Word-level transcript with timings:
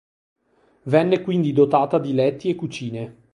Venne 0.85 1.21
quindi 1.21 1.53
dotata 1.53 1.99
di 1.99 2.15
letti 2.15 2.49
e 2.49 2.55
cucine. 2.55 3.15